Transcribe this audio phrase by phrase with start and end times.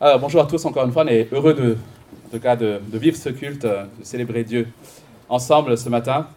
[0.00, 1.76] Alors, bonjour à tous encore une fois, on est heureux de,
[2.32, 4.68] de, vivre ce culte, euh, de célébrer Dieu
[5.28, 6.28] ensemble ce matin.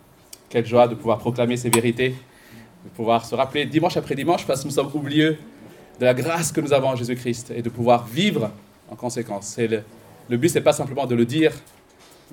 [0.49, 2.15] Quelle joie de pouvoir proclamer ces vérités,
[2.83, 5.37] de pouvoir se rappeler dimanche après dimanche, parce que nous sommes oublieux
[5.99, 8.49] de la grâce que nous avons en Jésus-Christ et de pouvoir vivre
[8.89, 9.55] en conséquence.
[9.59, 9.83] Le,
[10.27, 11.53] le but, ce n'est pas simplement de le dire,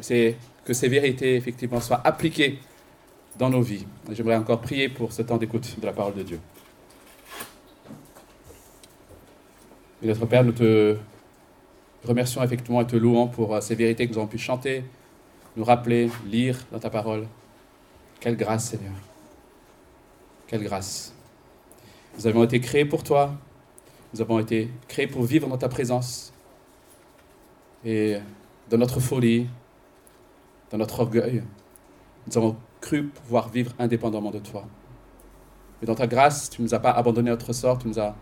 [0.00, 0.34] c'est
[0.64, 2.58] que ces vérités, effectivement, soient appliquées
[3.38, 3.84] dans nos vies.
[4.12, 6.40] J'aimerais encore prier pour ce temps d'écoute de la parole de Dieu.
[10.02, 10.96] Et notre Père, nous te
[12.04, 14.84] remercions effectivement et te louons pour euh, ces vérités que nous avons pu chanter,
[15.56, 17.26] nous rappeler, lire dans ta parole.
[18.20, 18.94] Quelle grâce, Seigneur.
[20.46, 21.14] Quelle grâce.
[22.16, 23.34] Nous avons été créés pour toi.
[24.14, 26.32] Nous avons été créés pour vivre dans ta présence.
[27.84, 28.16] Et
[28.70, 29.46] dans notre folie,
[30.70, 31.42] dans notre orgueil,
[32.26, 34.66] nous avons cru pouvoir vivre indépendamment de toi.
[35.80, 38.16] Mais dans ta grâce, tu ne nous as pas abandonné notre sort, tu nous as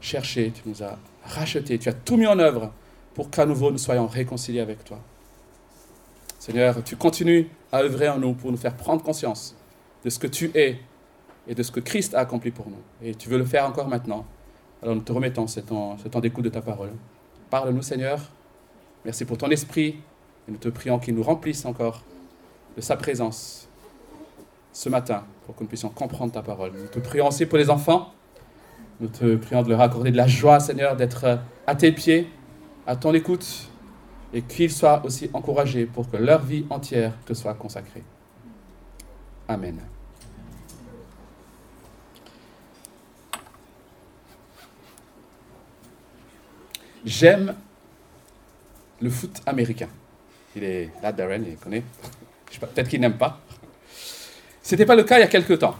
[0.00, 2.72] cherché, tu nous as racheté, tu as tout mis en œuvre
[3.14, 4.98] pour qu'à nouveau nous soyons réconciliés avec toi.
[6.38, 9.56] Seigneur, tu continues à œuvrer en nous pour nous faire prendre conscience
[10.04, 10.78] de ce que tu es
[11.46, 12.80] et de ce que Christ a accompli pour nous.
[13.02, 14.24] Et tu veux le faire encore maintenant.
[14.82, 16.92] Alors nous te remettons ce temps, temps d'écoute de ta parole.
[17.50, 18.20] Parle-nous, Seigneur.
[19.04, 19.96] Merci pour ton esprit.
[20.48, 22.02] Et nous te prions qu'il nous remplisse encore
[22.76, 23.68] de sa présence
[24.72, 26.72] ce matin pour que nous puissions comprendre ta parole.
[26.72, 28.12] Nous te prions aussi pour les enfants.
[29.00, 32.30] Nous te prions de leur accorder de la joie, Seigneur, d'être à tes pieds,
[32.90, 33.46] à ton écoute,
[34.32, 38.02] et qu'ils soient aussi encouragés pour que leur vie entière te soit consacrée.
[39.46, 39.78] Amen.
[47.04, 47.54] J'aime
[49.00, 49.88] le foot américain.
[50.56, 51.84] Il est là, Darren, il connaît.
[52.58, 53.40] Peut-être qu'il n'aime pas.
[54.64, 55.76] Ce n'était pas le cas il y a quelques temps.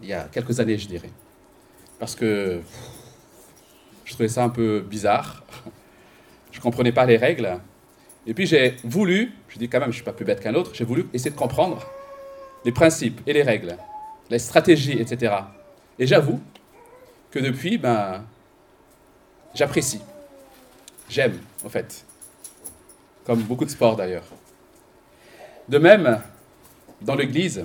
[0.00, 1.10] Il y a quelques années, je dirais.
[1.98, 2.62] Parce que
[4.06, 5.44] je trouvais ça un peu bizarre.
[6.52, 7.58] Je ne comprenais pas les règles.
[8.26, 10.54] Et puis j'ai voulu, je dis quand même, je ne suis pas plus bête qu'un
[10.54, 11.84] autre, j'ai voulu essayer de comprendre
[12.64, 13.76] les principes et les règles,
[14.30, 15.34] les stratégies, etc.
[15.98, 16.40] Et j'avoue
[17.30, 18.24] que depuis, ben,
[19.54, 20.00] j'apprécie.
[21.08, 22.04] J'aime, en fait.
[23.24, 24.24] Comme beaucoup de sports d'ailleurs.
[25.68, 26.20] De même,
[27.00, 27.64] dans l'église,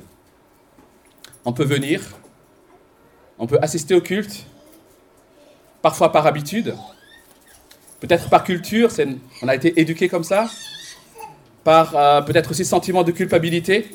[1.46, 2.02] on peut venir,
[3.38, 4.46] on peut assister au culte,
[5.82, 6.76] parfois par habitude,
[8.00, 8.90] peut-être par culture,
[9.42, 10.50] on a été éduqué comme ça,
[11.64, 13.88] par euh, peut-être aussi sentiment de culpabilité.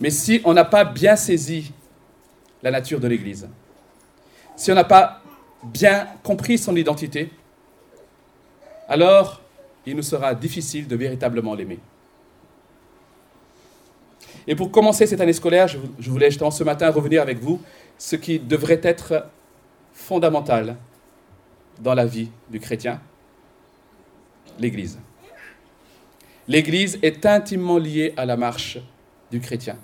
[0.00, 1.72] Mais si on n'a pas bien saisi
[2.62, 3.48] la nature de l'Église,
[4.56, 5.22] si on n'a pas
[5.62, 7.30] bien compris son identité,
[8.88, 9.42] alors
[9.86, 11.78] il nous sera difficile de véritablement l'aimer.
[14.48, 17.60] Et pour commencer cette année scolaire, je voulais justement ce matin revenir avec vous
[17.98, 19.26] ce qui devrait être
[19.92, 20.76] fondamental
[21.80, 23.00] dans la vie du chrétien,
[24.58, 24.98] l'Église.
[26.48, 28.78] L'Église est intimement liée à la marche
[29.30, 29.76] du chrétien.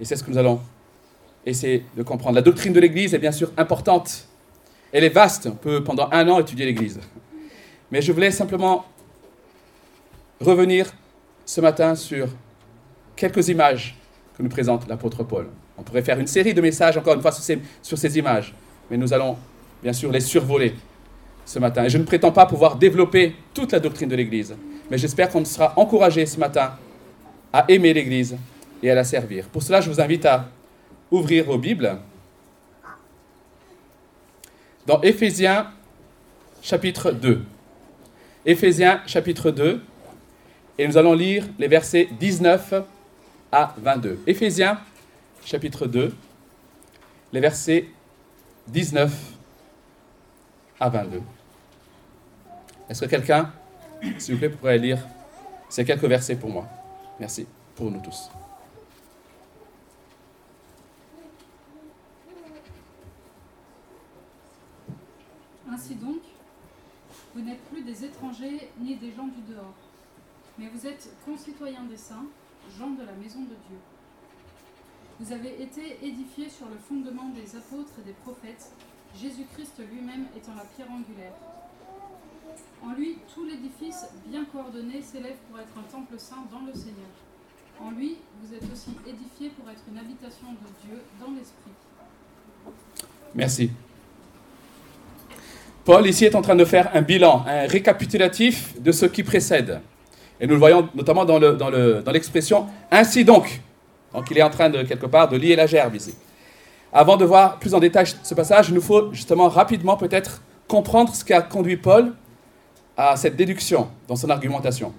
[0.00, 0.60] Et c'est ce que nous allons
[1.44, 2.34] essayer de comprendre.
[2.34, 4.26] La doctrine de l'Église est bien sûr importante.
[4.92, 5.46] Elle est vaste.
[5.46, 7.00] On peut pendant un an étudier l'Église.
[7.90, 8.84] Mais je voulais simplement
[10.40, 10.92] revenir
[11.44, 12.28] ce matin sur
[13.14, 13.96] quelques images
[14.36, 15.48] que nous présente l'apôtre Paul.
[15.78, 18.54] On pourrait faire une série de messages, encore une fois, sur ces, images.
[18.90, 19.36] Mais nous allons
[19.82, 20.74] bien sûr les survoler
[21.44, 21.84] ce matin.
[21.84, 24.54] Et je ne prétends pas pouvoir développer toute la doctrine de l'Église,
[24.90, 26.72] mais j'espère qu'on sera encouragé ce matin
[27.52, 28.36] à aimer l'Église
[28.82, 29.46] et à la servir.
[29.46, 30.48] Pour cela, je vous invite à
[31.10, 31.98] ouvrir vos Bibles
[34.86, 35.68] dans Éphésiens
[36.62, 37.42] chapitre 2.
[38.44, 39.80] Éphésiens chapitre 2,
[40.78, 42.74] et nous allons lire les versets 19
[43.50, 44.20] à 22.
[44.26, 44.78] Éphésiens
[45.44, 46.14] chapitre 2,
[47.32, 47.86] les versets
[48.68, 49.35] 19 à 22.
[52.88, 53.50] Est-ce que quelqu'un,
[54.18, 54.98] s'il vous plaît, pourrait lire
[55.68, 56.66] ces quelques versets pour moi?
[57.18, 58.30] Merci, pour nous tous.
[65.70, 66.20] Ainsi donc,
[67.34, 69.74] vous n'êtes plus des étrangers ni des gens du dehors,
[70.58, 72.26] mais vous êtes concitoyens des saints,
[72.78, 73.78] gens de la maison de Dieu.
[75.20, 78.72] Vous avez été édifiés sur le fondement des apôtres et des prophètes,
[79.20, 81.32] Jésus-Christ lui-même étant la pierre angulaire.
[82.84, 87.10] En lui, tout l'édifice bien coordonné s'élève pour être un temple saint dans le Seigneur.
[87.80, 91.72] En lui, vous êtes aussi édifiés pour être une habitation de Dieu dans l'Esprit.
[93.34, 93.70] Merci.
[95.84, 99.80] Paul ici est en train de faire un bilan, un récapitulatif de ce qui précède.
[100.40, 103.60] Et nous le voyons notamment dans l'expression ainsi donc.
[104.12, 106.14] Donc il est en train de quelque part de lier la gerbe ici.
[106.92, 111.14] Avant de voir plus en détail ce passage, il nous faut justement rapidement peut-être comprendre
[111.14, 112.12] ce qui a conduit Paul
[112.96, 114.92] à cette déduction dans son argumentation.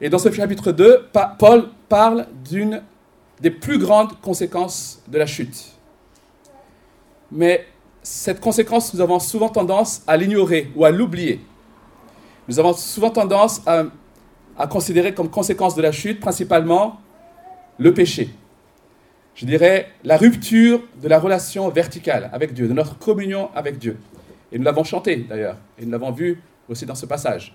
[0.00, 2.82] Et dans ce chapitre 2, Paul parle d'une
[3.40, 5.72] des plus grandes conséquences de la chute.
[7.30, 7.66] Mais
[8.02, 11.40] cette conséquence, nous avons souvent tendance à l'ignorer ou à l'oublier.
[12.48, 13.84] Nous avons souvent tendance à,
[14.56, 17.00] à, considérer comme conséquence de la chute principalement
[17.78, 18.30] le péché.
[19.38, 23.96] Je dirais la rupture de la relation verticale avec Dieu, de notre communion avec Dieu.
[24.50, 27.54] Et nous l'avons chanté d'ailleurs, et nous l'avons vu aussi dans ce passage.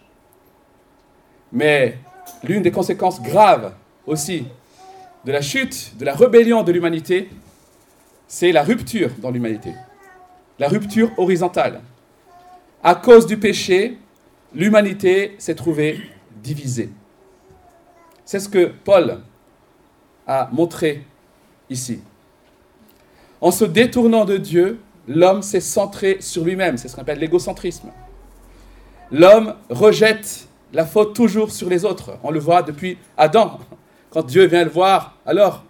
[1.51, 1.97] Mais
[2.41, 3.73] l'une des conséquences graves
[4.07, 4.45] aussi
[5.25, 7.27] de la chute, de la rébellion de l'humanité,
[8.27, 9.73] c'est la rupture dans l'humanité,
[10.59, 11.81] la rupture horizontale.
[12.81, 13.97] À cause du péché,
[14.55, 15.99] l'humanité s'est trouvée
[16.41, 16.91] divisée.
[18.23, 19.19] C'est ce que Paul
[20.25, 21.03] a montré
[21.69, 22.01] ici.
[23.41, 26.77] En se détournant de Dieu, l'homme s'est centré sur lui-même.
[26.77, 27.91] C'est ce qu'on appelle l'égocentrisme.
[29.11, 32.17] L'homme rejette la faute toujours sur les autres.
[32.23, 33.59] On le voit depuis Adam.
[34.09, 35.63] Quand Dieu vient le voir, alors,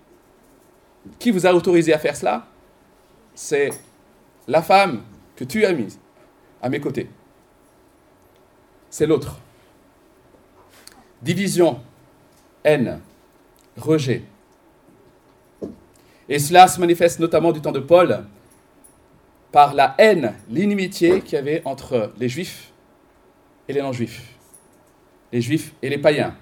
[1.19, 2.45] qui vous a autorisé à faire cela?
[3.35, 3.71] C'est
[4.47, 5.01] la femme
[5.35, 5.99] que tu as mise
[6.61, 7.09] à mes côtés.
[8.89, 9.37] C'est l'autre.
[11.21, 11.79] Division,
[12.63, 12.99] haine,
[13.77, 14.23] rejet.
[16.29, 18.25] Et cela se manifeste notamment du temps de Paul
[19.51, 22.71] par la haine, l'inimitié qu'il y avait entre les juifs
[23.67, 24.21] et les non-juifs,
[25.31, 26.35] les juifs et les païens.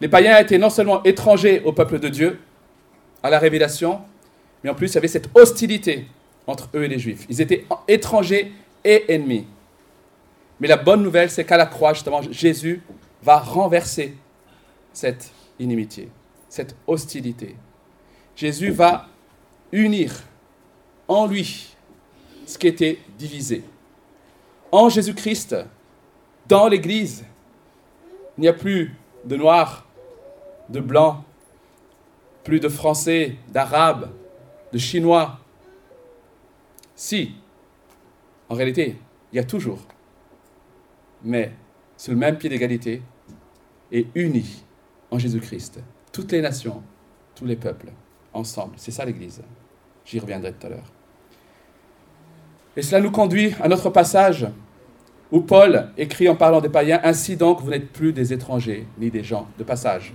[0.00, 2.40] Les païens étaient non seulement étrangers au peuple de Dieu,
[3.22, 4.00] à la révélation,
[4.64, 6.06] mais en plus il y avait cette hostilité
[6.46, 7.26] entre eux et les juifs.
[7.28, 8.52] Ils étaient étrangers
[8.84, 9.46] et ennemis.
[10.58, 12.82] Mais la bonne nouvelle, c'est qu'à la croix, justement, Jésus
[13.22, 14.16] va renverser
[14.92, 16.08] cette inimitié,
[16.48, 17.56] cette hostilité.
[18.36, 19.08] Jésus va
[19.72, 20.22] unir
[21.08, 21.76] en lui
[22.46, 23.64] ce qui était divisé.
[24.72, 25.56] En Jésus-Christ,
[26.48, 27.24] dans l'Église,
[28.36, 28.94] il n'y a plus
[29.24, 29.86] de noirs,
[30.68, 31.22] de blancs,
[32.44, 34.10] plus de français, d'arabes,
[34.72, 35.38] de chinois.
[36.94, 37.34] Si,
[38.48, 38.96] en réalité,
[39.32, 39.80] il y a toujours,
[41.22, 41.52] mais
[41.96, 43.02] sur le même pied d'égalité
[43.92, 44.64] et unis
[45.10, 45.80] en Jésus-Christ,
[46.12, 46.82] toutes les nations,
[47.34, 47.92] tous les peuples,
[48.32, 48.74] ensemble.
[48.76, 49.42] C'est ça l'Église.
[50.04, 50.92] J'y reviendrai tout à l'heure.
[52.76, 54.46] Et cela nous conduit à notre passage
[55.32, 59.10] où Paul écrit en parlant des païens, Ainsi donc, vous n'êtes plus des étrangers ni
[59.10, 60.12] des gens de passage.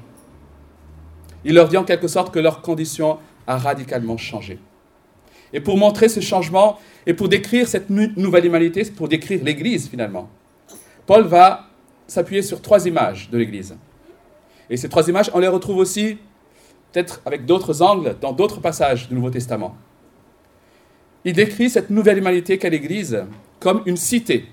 [1.44, 4.60] Il leur dit en quelque sorte que leur condition a radicalement changé.
[5.54, 10.28] Et pour montrer ce changement et pour décrire cette nouvelle humanité, pour décrire l'Église finalement,
[11.06, 11.68] Paul va
[12.08, 13.76] s'appuyer sur trois images de l'Église.
[14.70, 16.18] Et ces trois images, on les retrouve aussi,
[16.96, 19.76] peut-être avec d'autres angles, dans d'autres passages du Nouveau Testament.
[21.26, 23.26] Il décrit cette nouvelle humanité qu'est l'Église
[23.60, 24.46] comme une cité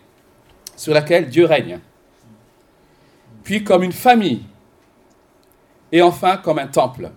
[0.77, 1.79] sur laquelle Dieu règne,
[3.45, 4.43] puis comme une famille,
[5.93, 7.13] et enfin comme un temple.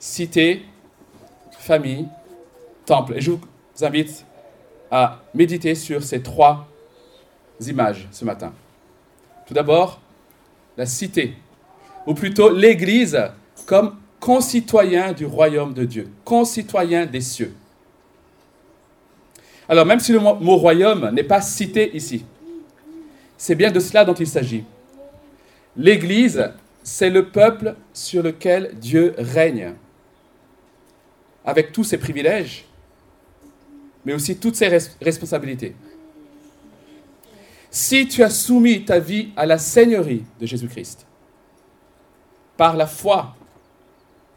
[0.00, 0.64] Cité,
[1.56, 2.08] famille,
[2.84, 3.14] temple.
[3.18, 3.40] Et je vous
[3.82, 4.26] invite
[4.90, 6.66] à méditer sur ces trois
[7.60, 8.52] images ce matin.
[9.46, 10.00] Tout d'abord,
[10.76, 11.36] la cité,
[12.04, 13.16] ou plutôt l'Église
[13.66, 17.54] comme concitoyen du royaume de Dieu, concitoyen des cieux.
[19.68, 22.24] Alors même si le mot royaume n'est pas cité ici,
[23.36, 24.64] c'est bien de cela dont il s'agit.
[25.76, 26.50] L'Église,
[26.82, 29.74] c'est le peuple sur lequel Dieu règne,
[31.44, 32.64] avec tous ses privilèges,
[34.04, 34.68] mais aussi toutes ses
[35.00, 35.74] responsabilités.
[37.70, 41.06] Si tu as soumis ta vie à la seigneurie de Jésus-Christ,
[42.56, 43.34] par la foi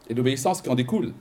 [0.08, 1.12] et l'obéissance qui en découle,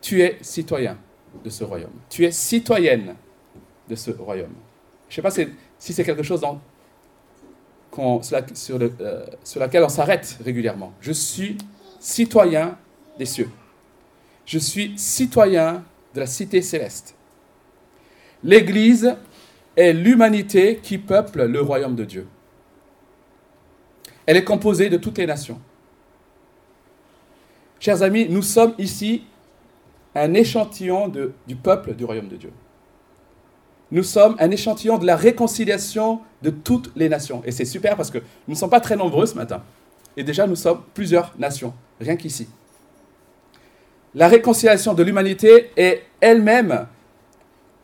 [0.00, 0.98] tu es citoyen
[1.42, 1.92] de ce royaume.
[2.08, 3.14] Tu es citoyenne
[3.88, 4.54] de ce royaume.
[5.08, 5.30] Je ne sais pas
[5.78, 6.42] si c'est quelque chose
[8.54, 10.92] sur, le, euh, sur laquelle on s'arrête régulièrement.
[11.00, 11.56] Je suis
[12.00, 12.76] citoyen
[13.18, 13.50] des cieux.
[14.46, 17.14] Je suis citoyen de la cité céleste.
[18.42, 19.16] L'Église
[19.76, 22.26] est l'humanité qui peuple le royaume de Dieu.
[24.26, 25.60] Elle est composée de toutes les nations.
[27.84, 29.24] Chers amis, nous sommes ici
[30.14, 31.12] un échantillon
[31.46, 32.50] du peuple du royaume de Dieu.
[33.90, 37.42] Nous sommes un échantillon de la réconciliation de toutes les nations.
[37.44, 39.62] Et c'est super parce que nous ne sommes pas très nombreux ce matin.
[40.16, 42.48] Et déjà, nous sommes plusieurs nations, rien qu'ici.
[44.14, 46.86] La réconciliation de l'humanité est elle-même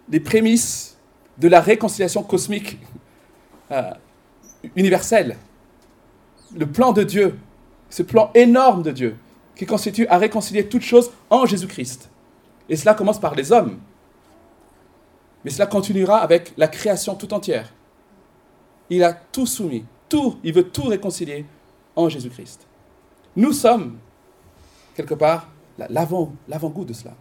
[0.08, 0.96] des prémices
[1.36, 2.78] de la réconciliation cosmique
[3.70, 3.82] euh,
[4.76, 5.36] universelle.
[6.56, 7.38] Le plan de Dieu,
[7.90, 9.16] ce plan énorme de Dieu,
[9.60, 12.08] qui constitue à réconcilier toutes choses en Jésus-Christ.
[12.70, 13.78] Et cela commence par les hommes.
[15.44, 17.70] Mais cela continuera avec la création tout entière.
[18.88, 21.44] Il a tout soumis, tout, il veut tout réconcilier
[21.94, 22.66] en Jésus-Christ.
[23.36, 23.98] Nous sommes,
[24.94, 27.12] quelque part, l'avant, l'avant-goût de cela.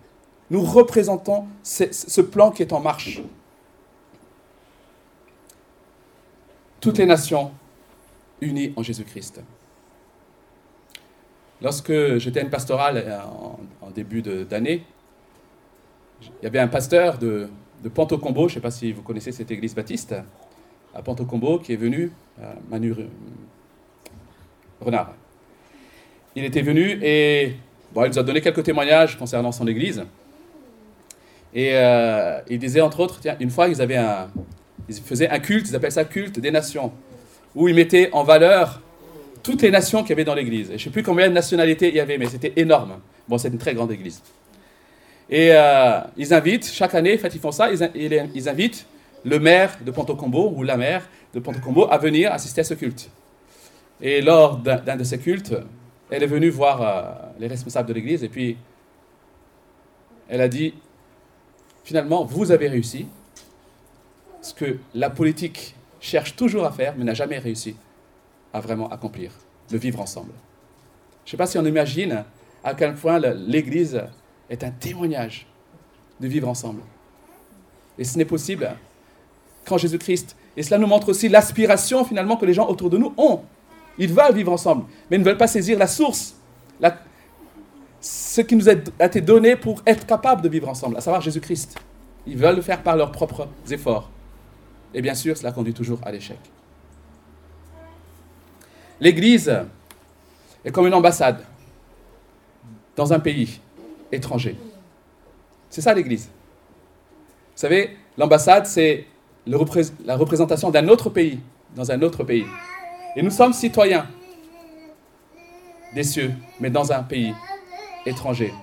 [0.50, 3.22] Nous représentons ce plan qui est en marche.
[6.80, 7.52] Toutes les nations
[8.40, 9.42] unies en Jésus-Christ.
[11.62, 13.20] Lorsque j'étais à une pastorale euh,
[13.82, 14.84] en, début d'année,
[16.22, 17.50] il y avait un pasteur de,
[17.84, 20.16] de Combo, je ne sais pas si vous connaissez cette église baptiste,
[20.94, 22.12] à Combo, qui est venu,
[22.42, 22.96] euh, Manu
[24.80, 25.14] Renard.
[26.36, 27.56] Il était venu et
[27.94, 30.04] bon, il nous a donné quelques témoignages concernant son église.
[31.54, 34.30] Et euh, il disait entre autres, tiens, une fois ils, avaient un,
[34.88, 36.92] ils faisaient un culte, ils appellent ça culte des nations,
[37.56, 38.82] où ils mettaient en valeur
[39.44, 40.68] toutes les nations qu'il y avait dans l'église.
[40.68, 43.00] je ne sais plus combien de nationalités il y avait, mais c'était énorme.
[43.28, 44.22] Bon, c'est une très grande église.
[45.30, 48.86] Et euh, ils invitent, chaque année, en fait, ils font ça, ils, invitent
[49.24, 53.10] le maire de Combo ou la maire de Combo à venir assister à ce culte.
[54.02, 55.54] Et lors d'un de ces cultes,
[56.10, 58.58] elle est venue voir euh, les responsables de l'église et puis
[60.30, 60.74] elle a dit,
[61.84, 63.08] finalement, vous avez réussi
[64.42, 67.76] ce que la politique cherche toujours à faire, mais n'a jamais réussi
[68.54, 69.32] à vraiment accomplir,
[69.72, 70.32] le vivre ensemble.
[71.26, 72.24] Je ne sais pas si on imagine
[72.64, 74.02] à quel point l'Église
[74.50, 75.48] est un témoignage
[76.20, 76.82] de vivre ensemble.
[77.98, 78.70] Et ce n'est possible
[79.66, 80.36] qu'en Jésus-Christ.
[80.58, 83.42] Et cela nous montre aussi l'aspiration finalement que les gens autour de nous ont.
[83.98, 86.36] Ils veulent vivre ensemble, mais ils ne veulent pas saisir la source,
[88.02, 91.78] ce qui nous a été donné pour être capable de vivre ensemble, à savoir Jésus-Christ.
[92.26, 94.10] Ils veulent le faire par leurs propres efforts.
[94.94, 96.40] Et bien sûr, cela conduit toujours à l'échec.
[99.00, 99.52] L'Église
[100.64, 101.44] est comme une ambassade
[102.96, 103.60] dans un pays
[104.12, 104.58] étranger.
[105.70, 106.26] C'est ça l'Église.
[106.26, 109.06] Vous savez, l'ambassade, c'est
[109.46, 111.40] la représentation d'un autre pays
[111.76, 112.46] dans un autre pays.
[113.16, 114.08] Et nous sommes citoyens
[115.94, 117.34] des cieux, mais dans un pays
[118.06, 118.54] étranger.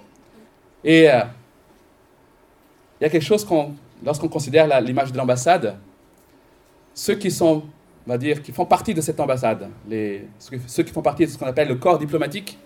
[0.85, 1.23] Et euh,
[3.01, 3.75] il y a quelque chose qu'on,
[4.05, 5.77] lorsqu'on considère l'image de l'ambassade,
[6.95, 7.65] ceux qui sont
[8.07, 9.69] on va dire, qui font partie de cette ambassade,
[10.39, 12.59] ceux qui font partie de ce qu'on appelle le corps diplomatique,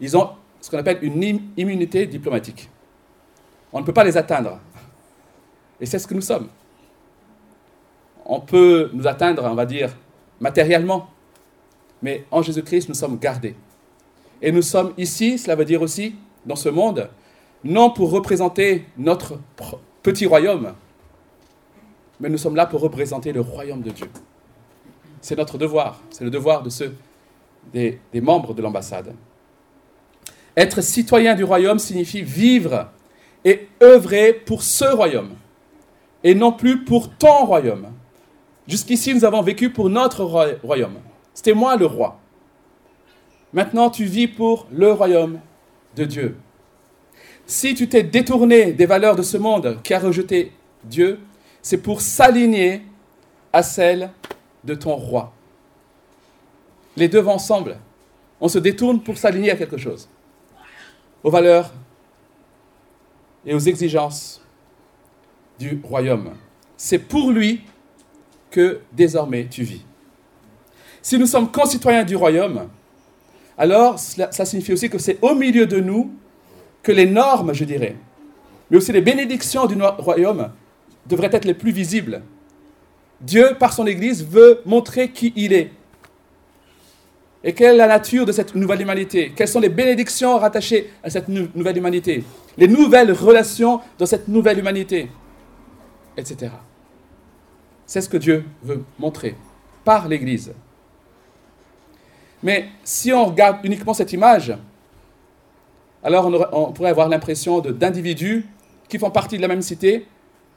[0.00, 1.22] ils ont ce qu'on appelle une
[1.56, 2.68] immunité diplomatique.
[3.72, 4.58] On ne peut pas les atteindre.
[5.80, 6.48] Et c'est ce que nous sommes.
[8.24, 9.94] On peut nous atteindre, on va dire,
[10.40, 11.10] matériellement,
[12.02, 13.54] mais en Jésus-Christ, nous sommes gardés.
[14.42, 17.08] Et nous sommes ici, cela veut dire aussi, dans ce monde,
[17.62, 19.38] non pour représenter notre
[20.02, 20.74] petit royaume,
[22.20, 24.08] mais nous sommes là pour représenter le royaume de Dieu.
[25.24, 26.94] C'est notre devoir, c'est le devoir de ceux,
[27.72, 29.14] des, membres de l'ambassade.
[30.54, 32.90] Être citoyen du royaume signifie vivre
[33.42, 35.30] et œuvrer pour ce royaume,
[36.22, 37.86] et non plus pour ton royaume.
[38.68, 40.24] Jusqu'ici, nous avons vécu pour notre
[40.62, 40.98] royaume.
[41.32, 42.20] C'était moi le roi.
[43.54, 45.40] Maintenant, tu vis pour le royaume
[45.96, 46.36] de Dieu.
[47.46, 50.52] Si tu t'es détourné des valeurs de ce monde qui a rejeté
[50.84, 51.18] Dieu,
[51.62, 52.82] c'est pour s'aligner
[53.54, 54.10] à celles
[54.64, 55.32] de ton roi.
[56.96, 57.78] Les deux vont ensemble.
[58.40, 60.08] On se détourne pour s'aligner à quelque chose,
[61.22, 61.72] aux valeurs
[63.46, 64.40] et aux exigences
[65.58, 66.34] du royaume.
[66.76, 67.62] C'est pour lui
[68.50, 69.82] que désormais tu vis.
[71.02, 72.68] Si nous sommes concitoyens du royaume,
[73.56, 76.12] alors cela, signifie aussi que c'est au milieu de nous
[76.82, 77.96] que les normes, je dirais,
[78.70, 80.50] mais aussi les bénédictions du royaume
[81.06, 82.22] devraient être les plus visibles
[83.20, 85.70] Dieu, par son Église, veut montrer qui il est.
[87.42, 89.32] Et quelle est la nature de cette nouvelle humanité?
[89.36, 92.24] Quelles sont les bénédictions rattachées à cette nouvelle humanité?
[92.56, 95.10] Les nouvelles relations dans cette nouvelle humanité
[96.16, 96.50] Etc.
[97.86, 99.36] C'est ce que Dieu veut montrer
[99.84, 100.52] par l'Église.
[102.42, 104.56] Mais si on regarde uniquement cette image,
[106.02, 108.46] alors on, pourrait avoir l'impression d'individus
[108.88, 110.06] qui font partie de la même cité,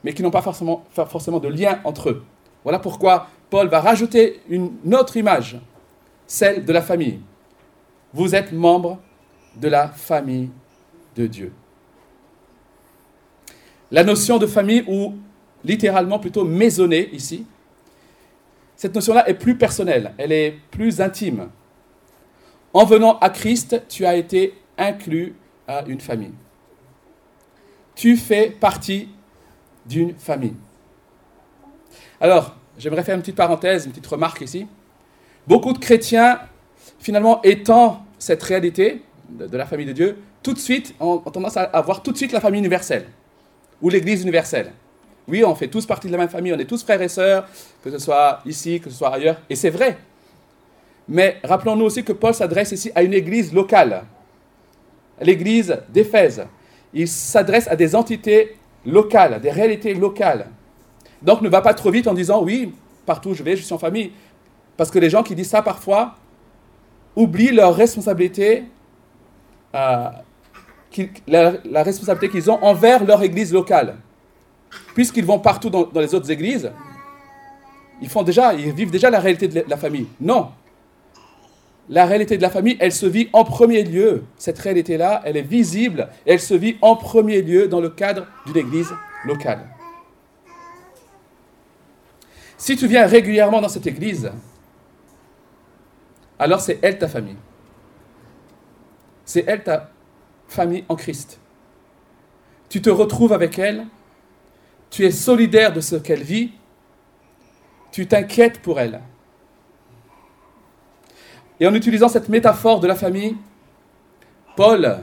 [0.04, 2.24] mais qui n'ont pas forcément, forcément de lien entre eux.
[2.68, 5.58] Voilà pourquoi Paul va rajouter une autre image,
[6.26, 7.22] celle de la famille.
[8.14, 9.00] Vous êtes membre
[9.56, 10.50] de la famille
[11.16, 11.54] de Dieu.
[13.90, 15.16] La notion de famille, ou
[15.64, 17.46] littéralement plutôt maisonnée ici,
[18.76, 21.48] cette notion-là est plus personnelle, elle est plus intime.
[22.74, 25.36] En venant à Christ, tu as été inclus
[25.70, 26.34] à une famille.
[27.96, 29.08] Tu fais partie
[29.86, 30.58] d'une famille.
[32.20, 34.68] Alors, j'aimerais faire une petite parenthèse, une petite remarque ici.
[35.46, 36.40] Beaucoup de chrétiens,
[37.00, 41.82] finalement, étant cette réalité de, la famille de Dieu, tout de suite ont, tendance à,
[41.82, 43.06] voir tout de suite la famille universelle
[43.82, 44.72] ou l'Église universelle.
[45.28, 47.48] Oui, on fait tous partie de la même famille, on est tous frères et sœurs,
[47.84, 49.98] que ce soit ici, que ce soit ailleurs, et c'est vrai.
[51.08, 54.04] Mais rappelons-nous aussi que Paul s'adresse ici à une église locale,
[55.22, 56.46] l'église d'Éphèse.
[56.94, 60.48] Il s'adresse à des entités locales, des réalités locales.
[61.22, 62.74] Donc ne va pas trop vite en disant oui,
[63.06, 64.12] partout je vais, je suis en famille.
[64.76, 66.16] Parce que les gens qui disent ça parfois
[67.16, 68.66] oublient leur responsabilité,
[69.76, 70.10] euh,
[71.28, 73.96] la, responsabilité qu'ils ont envers leur église locale.
[74.94, 76.72] Puisqu'ils vont partout dans, les autres églises,
[78.02, 80.08] ils, font déjà, ils vivent déjà la réalité de la famille.
[80.22, 80.50] Non.
[81.90, 84.26] La réalité de la famille, elle se vit en premier lieu.
[84.38, 88.58] Cette réalité-là, elle est visible elle se vit en premier lieu dans le cadre d'une
[88.58, 88.94] église
[89.26, 89.66] locale.
[92.58, 94.32] Si tu viens régulièrement dans cette église,
[96.40, 97.38] alors c'est elle ta famille.
[99.26, 99.92] C'est elle ta
[100.48, 101.40] famille en Christ.
[102.70, 103.86] Tu te retrouves avec elle,
[104.90, 106.52] tu es solidaire de ce qu'elle vit,
[107.92, 109.02] tu t'inquiètes pour elle.
[111.60, 113.36] Et en utilisant cette métaphore de la famille,
[114.56, 115.00] Paul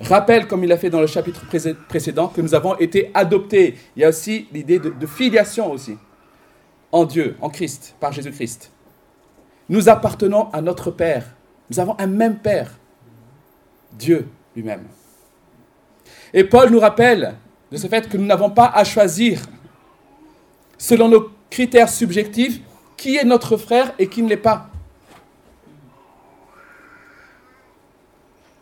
[0.00, 1.44] rappelle, comme il l'a fait dans le chapitre
[1.88, 3.76] précédent, que nous avons été adoptés.
[3.94, 5.96] Il y a aussi l'idée de, filiation aussi,
[6.96, 8.70] en Dieu, en Christ, par Jésus-Christ.
[9.68, 11.26] Nous appartenons à notre Père.
[11.70, 12.70] Nous avons un même Père,
[13.92, 14.86] Dieu lui-même.
[16.32, 17.34] Et Paul nous rappelle
[17.70, 19.42] de ce fait que nous n'avons pas à choisir,
[20.78, 22.60] selon nos critères subjectifs,
[22.96, 24.70] qui est notre frère et qui ne l'est pas.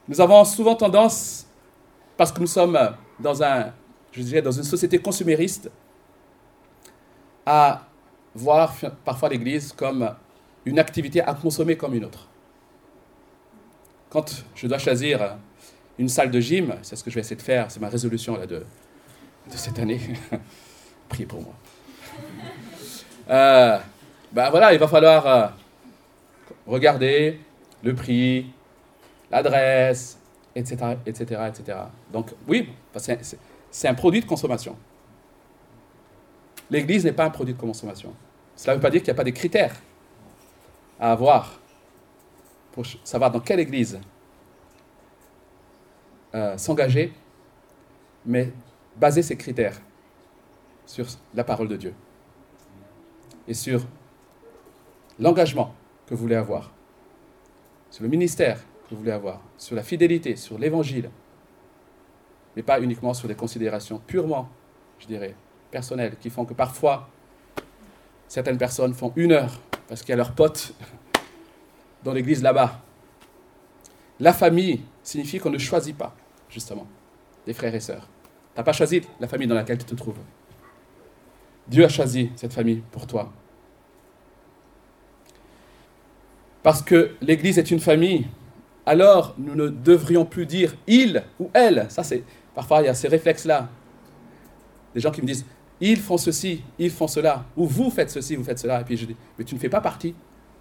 [0.08, 1.46] Nous avons souvent tendance,
[2.16, 2.78] parce que nous sommes
[3.20, 3.72] dans, un,
[4.10, 5.70] je dirais, dans une société consumériste,
[7.46, 7.82] à
[8.34, 8.74] voir
[9.04, 10.14] parfois l'Église comme
[10.64, 12.28] une activité à consommer comme une autre.
[14.10, 15.36] Quand je dois choisir
[15.98, 18.36] une salle de gym, c'est ce que je vais essayer de faire, c'est ma résolution
[18.36, 18.64] là, de,
[19.50, 20.00] cette année.
[21.08, 21.54] Priez pour moi.
[24.34, 25.46] Ben voilà, il va falloir euh,
[26.66, 27.38] regarder
[27.84, 28.46] le prix,
[29.30, 30.18] l'adresse,
[30.56, 31.78] etc., etc., etc.
[32.12, 32.68] Donc oui,
[33.70, 34.76] c'est un produit de consommation.
[36.68, 38.12] L'Église n'est pas un produit de consommation.
[38.56, 39.74] Cela ne veut pas dire qu'il n'y a pas des critères
[41.00, 41.60] à avoir
[42.72, 44.00] pour savoir dans quelle église
[46.34, 47.12] euh, s'engager,
[48.26, 48.52] mais
[48.96, 49.80] baser ses critères
[50.86, 51.94] sur la parole de Dieu
[53.46, 53.86] et sur
[55.18, 55.74] l'engagement
[56.06, 56.72] que vous voulez avoir,
[57.90, 61.10] sur le ministère que vous voulez avoir, sur la fidélité, sur l'évangile,
[62.56, 64.48] mais pas uniquement sur des considérations purement,
[64.98, 65.34] je dirais,
[65.70, 67.08] personnelles, qui font que parfois
[68.28, 70.74] certaines personnes font une heure parce qu'il y a leurs potes
[72.02, 72.80] dans l'église là-bas.
[74.20, 76.14] La famille signifie qu'on ne choisit pas,
[76.48, 76.86] justement,
[77.46, 78.08] des frères et sœurs.
[78.54, 80.18] Tu n'as pas choisi la famille dans laquelle tu te trouves.
[81.66, 83.32] Dieu a choisi cette famille pour toi.
[86.62, 88.26] Parce que l'Église est une famille,
[88.86, 91.86] alors nous ne devrions plus dire il ou elle.
[91.90, 92.22] Ça, c'est
[92.54, 93.68] parfois il y a ces réflexes-là.
[94.94, 95.44] Des gens qui me disent
[95.80, 98.80] ils font ceci, ils font cela, ou vous faites ceci, vous faites cela.
[98.80, 100.14] Et puis je dis, mais tu ne fais pas partie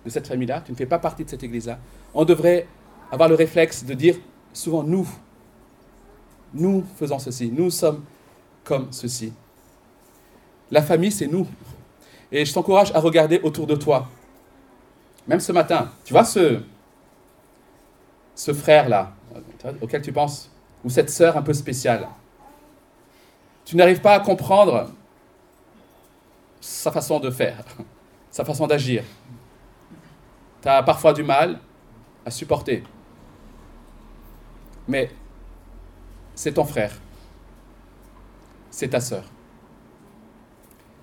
[0.05, 1.79] de cette famille-là, tu ne fais pas partie de cette église-là.
[2.13, 2.67] On devrait
[3.11, 4.15] avoir le réflexe de dire
[4.51, 5.07] souvent nous,
[6.53, 8.03] nous faisons ceci, nous sommes
[8.63, 9.33] comme ceci.
[10.71, 11.47] La famille, c'est nous.
[12.31, 14.09] Et je t'encourage à regarder autour de toi.
[15.27, 16.59] Même ce matin, tu vois ce,
[18.35, 19.13] ce frère-là,
[19.81, 20.49] auquel tu penses,
[20.83, 22.07] ou cette sœur un peu spéciale.
[23.65, 24.89] Tu n'arrives pas à comprendre
[26.63, 27.61] sa façon de faire,
[28.31, 29.03] sa façon d'agir.
[30.61, 31.59] Tu as parfois du mal
[32.25, 32.83] à supporter.
[34.87, 35.11] Mais
[36.33, 36.93] c'est ton frère,
[38.71, 39.25] c'est ta sœur.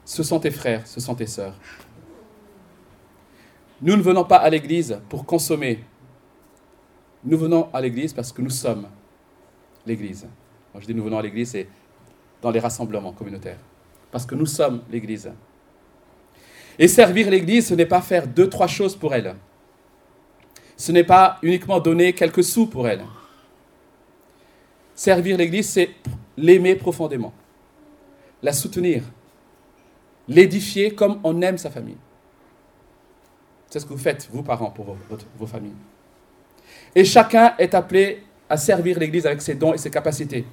[0.06, 1.54] Ce sont tes frères, ce sont tes sœurs.
[3.82, 5.84] Nous ne venons pas à l'église pour consommer.
[7.22, 8.88] Nous venons à l'église parce que nous sommes
[9.84, 10.26] l'église.
[10.72, 11.68] Quand je dis nous venons à l'église, c'est
[12.40, 13.60] dans les rassemblements communautaires.
[14.10, 15.30] Parce que nous sommes l'église.
[16.80, 19.34] Et servir l'Église, ce n'est pas faire deux, trois choses pour elle.
[20.78, 23.04] Ce n'est pas uniquement donner quelques sous pour elle.
[24.94, 25.90] Servir l'Église, c'est
[26.38, 27.34] l'aimer profondément,
[28.42, 29.02] la soutenir,
[30.26, 31.98] l'édifier comme on aime sa famille.
[33.68, 34.96] C'est ce que vous faites, vous parents, pour
[35.38, 35.76] vos, familles.
[36.94, 40.46] Et chacun est appelé à servir l'Église avec ses dons et ses capacités.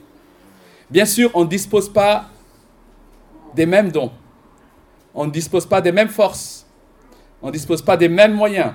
[0.89, 2.29] Bien sûr, on ne dispose pas
[3.55, 4.11] des mêmes dons
[5.13, 6.65] on ne dispose pas des mêmes forces,
[7.41, 8.73] on ne dispose pas des mêmes moyens.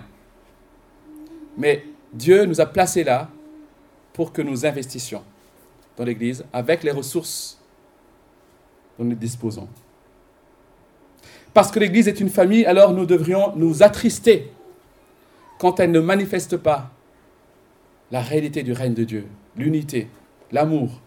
[1.56, 3.28] Mais Dieu nous a placés là
[4.12, 5.22] pour que nous investissions
[5.96, 7.60] dans l'Église avec les ressources
[8.98, 9.68] dont nous disposons.
[11.54, 14.50] parce que l'Église est une famille, alors nous devrions nous attrister
[15.58, 16.90] quand elle ne manifeste pas
[18.10, 20.08] la réalité du règne de Dieu, l'unité,
[20.50, 21.00] l'amour.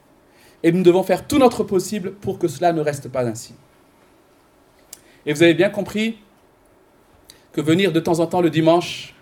[0.63, 3.53] Et nous devons faire tout notre possible pour que cela ne reste pas ainsi.
[5.25, 6.19] Et vous avez bien compris
[7.51, 9.15] que venir de temps en temps le dimanche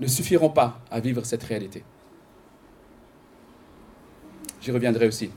[0.00, 1.84] ne suffiront pas à vivre cette réalité.
[4.60, 5.30] J'y reviendrai aussi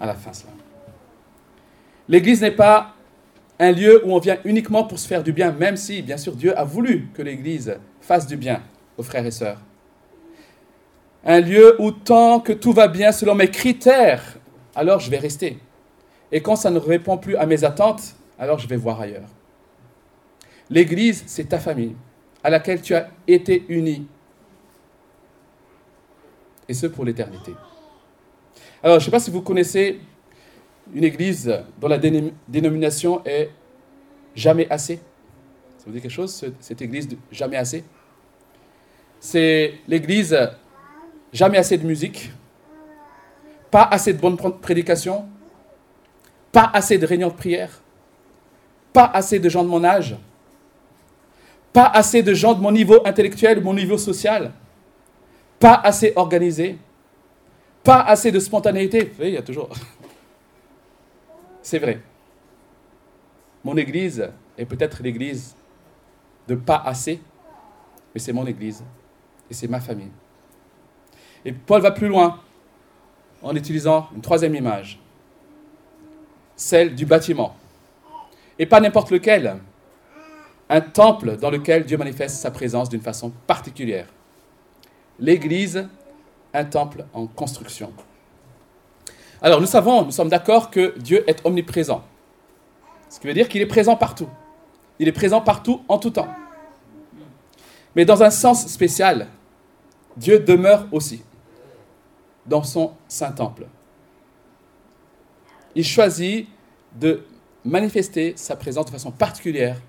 [0.00, 0.32] à la fin.
[2.08, 2.94] L'Église n'est pas
[3.58, 6.34] un lieu où on vient uniquement pour se faire du bien, même si, bien sûr,
[6.34, 8.62] Dieu a voulu que l'Église fasse du bien
[8.96, 9.60] aux frères et sœurs.
[11.24, 14.38] Un lieu où tant que tout va bien selon mes critères,
[14.74, 15.58] alors je vais rester.
[16.32, 19.28] Et quand ça ne répond plus à mes attentes, alors je vais voir ailleurs.
[20.70, 21.94] L'Église, c'est ta famille,
[22.42, 24.06] à laquelle tu as été uni.
[26.68, 27.52] Et ce pour l'éternité.
[28.82, 30.00] Alors, je ne sais pas si vous connaissez
[30.94, 33.50] une église dont la dénomination est
[34.34, 34.96] jamais assez.
[35.76, 37.84] Ça vous dit quelque chose, cette église de jamais assez?
[39.20, 40.36] C'est l'église
[41.32, 42.32] jamais assez de musique,
[43.70, 45.26] pas assez de bonnes prédications,
[46.52, 47.70] pas assez de réunions de prière,
[48.92, 50.14] pas assez de gens de mon âge,
[51.72, 54.52] pas assez de gens de mon niveau intellectuel, mon niveau social,
[55.58, 56.78] pas assez organisés,
[57.82, 59.12] pas assez de spontanéité.
[59.16, 59.70] Vous il y a toujours
[61.62, 62.00] c'est vrai.
[63.64, 65.56] Mon église est peut-être l'église
[66.48, 67.20] de pas assez,
[68.14, 68.84] mais c'est mon église
[69.50, 70.10] et c'est ma famille.
[71.44, 72.40] Et Paul va plus loin
[73.42, 75.00] en utilisant une troisième image,
[76.62, 77.56] celle du bâtiment.
[78.58, 79.56] Et pas n'importe lequel,
[80.68, 84.06] un temple dans lequel Dieu manifeste sa présence d'une façon particulière.
[85.18, 85.88] L'Église,
[86.54, 87.92] un temple en construction.
[89.40, 92.04] Alors nous savons, nous sommes d'accord que Dieu est omniprésent.
[93.08, 94.28] Ce qui veut dire qu'il est présent partout.
[95.00, 96.28] Il est présent partout en tout temps.
[97.96, 99.26] Mais dans un sens spécial,
[100.16, 101.22] Dieu demeure aussi
[102.46, 103.66] dans son Saint-Temple.
[105.74, 106.48] Il choisit
[106.94, 107.22] de
[107.64, 109.80] manifester sa présence de façon particulière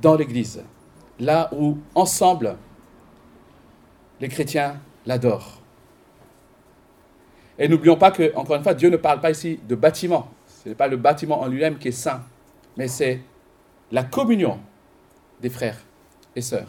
[0.00, 0.62] dans l'Église,
[1.18, 2.56] là où ensemble
[4.20, 5.60] les chrétiens l'adorent.
[7.58, 10.28] Et n'oublions pas que, encore une fois, Dieu ne parle pas ici de bâtiment.
[10.46, 12.22] Ce n'est pas le bâtiment en lui-même qui est saint,
[12.76, 13.20] mais c'est
[13.92, 14.58] la communion
[15.40, 15.78] des frères
[16.34, 16.68] et sœurs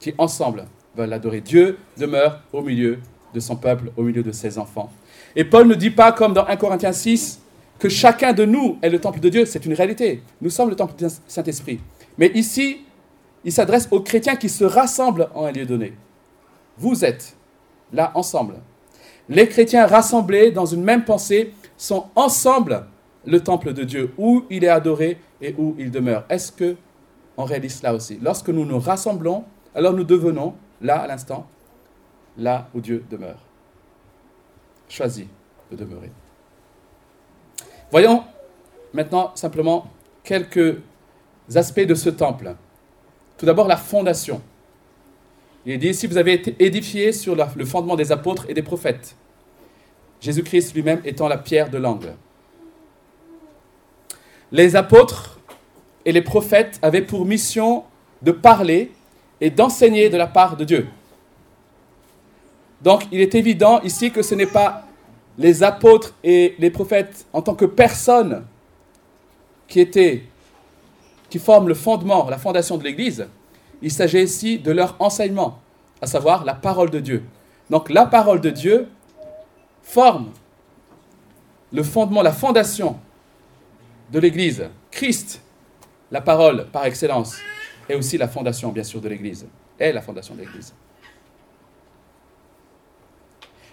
[0.00, 1.40] qui ensemble veulent l'adorer.
[1.40, 2.98] Dieu demeure au milieu
[3.32, 4.90] de son peuple, au milieu de ses enfants.
[5.36, 7.40] Et Paul ne dit pas, comme dans 1 Corinthiens 6,
[7.78, 9.44] que chacun de nous est le temple de Dieu.
[9.46, 10.22] C'est une réalité.
[10.40, 11.80] Nous sommes le temple du Saint-Esprit.
[12.18, 12.82] Mais ici,
[13.44, 15.92] il s'adresse aux chrétiens qui se rassemblent en un lieu donné.
[16.78, 17.36] Vous êtes
[17.92, 18.54] là ensemble
[19.28, 22.86] les chrétiens rassemblés dans une même pensée sont ensemble
[23.26, 26.24] le temple de Dieu, où il est adoré et où il demeure.
[26.28, 26.76] Est-ce que
[27.36, 29.44] on réalise cela aussi Lorsque nous nous rassemblons,
[29.74, 31.46] alors nous devenons, là à l'instant,
[32.36, 33.43] là où Dieu demeure.
[34.94, 35.26] Choisis
[35.72, 36.12] de demeurer.
[37.90, 38.22] Voyons
[38.92, 39.90] maintenant simplement
[40.22, 40.76] quelques
[41.52, 42.54] aspects de ce temple.
[43.36, 44.40] Tout d'abord la fondation.
[45.66, 48.62] Il est dit ici, vous avez été édifiés sur le fondement des apôtres et des
[48.62, 49.16] prophètes.
[50.20, 52.14] Jésus-Christ lui-même étant la pierre de l'angle.
[54.52, 55.40] Les apôtres
[56.04, 57.82] et les prophètes avaient pour mission
[58.22, 58.92] de parler
[59.40, 60.86] et d'enseigner de la part de Dieu.
[62.84, 64.84] Donc il est évident ici que ce n'est pas
[65.38, 68.44] les apôtres et les prophètes en tant que personnes
[69.66, 70.24] qui étaient
[71.30, 73.26] qui forment le fondement, la fondation de l'Église,
[73.82, 75.58] il s'agit ici de leur enseignement,
[76.00, 77.24] à savoir la parole de Dieu.
[77.70, 78.86] Donc la parole de Dieu
[79.82, 80.30] forme
[81.72, 82.98] le fondement, la fondation
[84.12, 84.68] de l'Église.
[84.90, 85.40] Christ,
[86.12, 87.36] la parole par excellence,
[87.88, 89.46] est aussi la fondation, bien sûr, de l'Église.
[89.78, 90.72] Est la fondation de l'Église.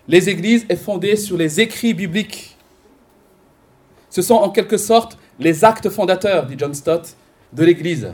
[0.08, 2.58] Les églises est fondée sur les écrits bibliques.
[4.10, 7.16] Ce sont en quelque sorte les actes fondateurs, dit John Stott,
[7.54, 8.14] de l'Église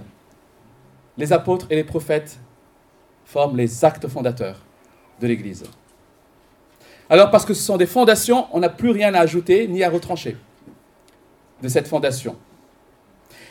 [1.17, 2.39] les apôtres et les prophètes
[3.25, 4.61] forment les actes fondateurs
[5.19, 5.63] de l'Église.
[7.09, 9.89] Alors parce que ce sont des fondations, on n'a plus rien à ajouter ni à
[9.89, 10.37] retrancher
[11.61, 12.35] de cette fondation.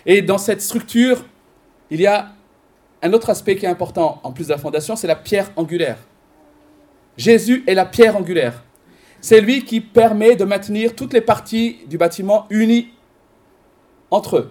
[0.04, 1.24] Et dans cette structure,
[1.90, 2.32] il y a
[3.02, 5.98] un autre aspect qui est important en plus de la fondation, c'est la pierre angulaire.
[7.16, 8.62] Jésus est la pierre angulaire.
[9.20, 12.88] C'est lui qui permet de maintenir toutes les parties du bâtiment unies
[14.10, 14.50] entre eux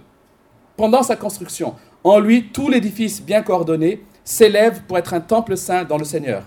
[0.76, 1.76] pendant sa construction.
[2.04, 6.44] En lui, tout l'édifice bien coordonné s'élève pour être un temple saint dans le Seigneur.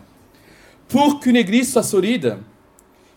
[0.89, 2.37] Pour qu'une église soit solide,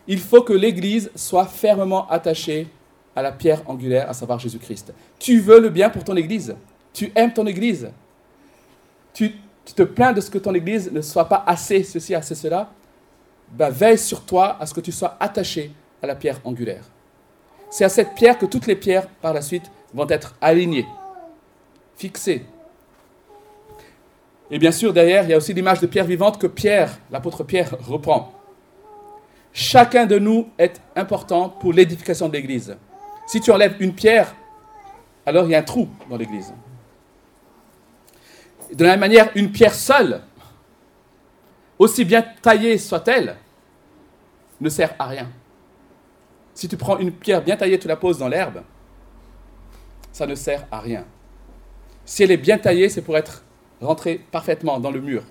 [0.06, 2.68] il faut que l'église soit fermement attachée
[3.14, 4.92] à la pierre angulaire, à savoir Jésus-Christ.
[5.18, 6.54] Tu veux le bien pour ton Église.
[6.92, 7.90] Tu aimes ton Église.
[9.12, 9.32] Tu,
[9.76, 12.70] te plains de ce que ton Église ne soit pas assez ceci, assez cela.
[13.52, 16.84] Ben, veille sur toi à ce que tu sois attaché à la pierre angulaire.
[17.70, 20.86] C'est à cette pierre que toutes les pierres par la suite vont être alignées,
[21.96, 22.44] fixées.
[24.50, 27.44] Et bien sûr, derrière, il y a aussi l'image de pierre vivante que Pierre, l'apôtre
[27.44, 28.32] Pierre, reprend.
[29.52, 32.76] Chacun de nous est important pour l'édification de l'Église.
[33.26, 34.34] Si tu enlèves une pierre,
[35.24, 36.52] alors il y a un trou dans l'Église.
[38.74, 40.22] De la même manière, une pierre seule,
[41.82, 43.36] aussi bien taillée soit-elle,
[44.60, 45.28] ne sert à rien.
[46.54, 48.62] Si tu prends une pierre bien taillée, tu la poses dans l'herbe,
[50.12, 51.04] ça ne sert à rien.
[52.04, 53.42] Si elle est bien taillée, c'est pour être
[53.80, 55.24] rentrée parfaitement dans le mur,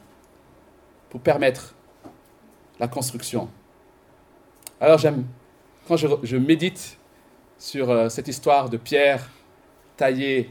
[1.09, 1.73] pour permettre
[2.79, 3.49] la construction.
[4.81, 5.25] Alors j'aime,
[5.87, 6.97] quand je, médite
[7.57, 9.29] sur euh, cette histoire de pierre
[9.95, 10.49] taillée,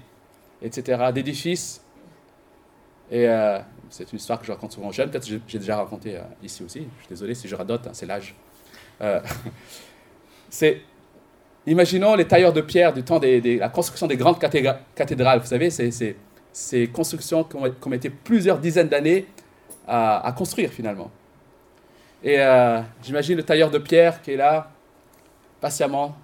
[0.63, 1.83] etc., d'édifices,
[3.11, 3.59] et euh,
[3.91, 6.23] c'est une histoire que je raconte souvent aux jeunes, peut-être que j'ai déjà raconté euh,
[6.43, 8.35] ici aussi, je suis désolé si je radote, hein, c'est l'âge.
[10.51, 10.83] c'est,
[11.67, 15.71] imaginons les tailleurs de pierre du temps de la construction des grandes cathédrales, vous savez,
[15.71, 16.17] c'est
[16.53, 19.27] ces constructions qui ont, été plusieurs dizaines d'années
[19.87, 21.11] à construire finalement.
[22.23, 24.71] Et euh, j'imagine le tailleur de pierre qui est là,
[25.61, 26.17] patiemment,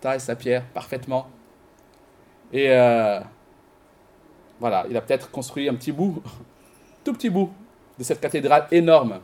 [0.00, 1.28] taille sa pierre parfaitement.
[2.52, 3.20] Et euh,
[4.58, 6.22] voilà, il a peut-être construit un petit bout,
[7.04, 7.50] tout petit bout
[7.98, 9.20] de cette cathédrale énorme.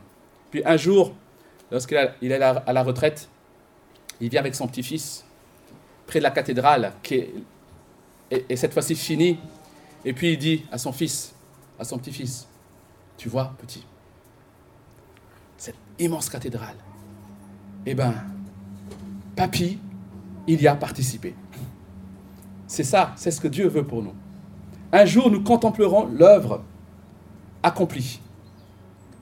[0.49, 1.13] Puis un jour,
[1.71, 3.27] lorsqu'il est à la retraite,
[4.19, 5.25] il vient avec son petit-fils
[6.05, 7.25] près de la cathédrale qui
[8.29, 9.39] est, cette fois-ci finie.
[10.05, 11.33] Et puis il dit à son fils,
[11.79, 12.47] à son petit-fils,
[13.17, 13.85] tu vois, petit,
[15.99, 16.75] immense cathédrale.
[17.85, 18.13] Eh bien,
[19.35, 19.79] papy,
[20.47, 21.35] il y a participé.
[22.67, 24.13] C'est ça, c'est ce que Dieu veut pour nous.
[24.91, 26.63] Un jour, nous contemplerons l'œuvre
[27.63, 28.19] accomplie.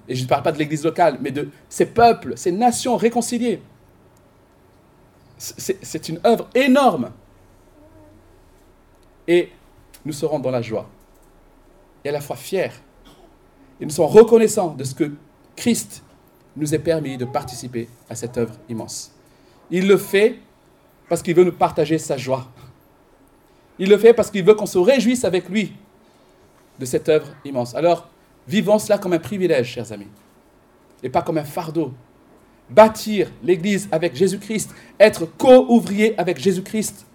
[0.08, 3.62] Et je ne parle pas de l'Église locale, mais de ces peuples, ces nations réconciliées.
[5.38, 7.12] C'est une œuvre énorme.
[9.28, 9.52] Et
[10.04, 10.89] nous serons dans la joie
[12.04, 12.71] et à la fois fiers.
[13.80, 15.12] Et nous serons reconnaissants de ce que
[15.56, 16.04] Christ
[16.56, 19.12] nous est permis de participer à cette œuvre immense.
[19.71, 20.39] Il le fait
[21.08, 22.47] parce qu'il veut nous partager sa joie.
[23.78, 25.73] Il le fait parce qu'il veut qu'on se réjouisse avec lui
[26.80, 27.75] de cette œuvre immense.
[27.75, 28.10] Alors,
[28.49, 30.07] vivons cela comme un privilège, chers amis,
[31.03, 31.93] et pas comme un fardeau.
[32.69, 37.05] Bâtir l'Église avec Jésus-Christ, être co-ouvrier avec Jésus-Christ,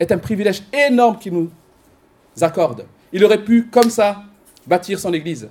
[0.00, 1.50] est un privilège énorme qu'il nous
[2.40, 2.86] accorde.
[3.12, 4.22] Il aurait pu, comme ça,
[4.66, 5.48] bâtir son Église.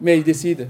[0.00, 0.68] Mais il décide